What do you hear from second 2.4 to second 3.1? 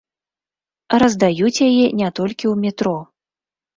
ў метро.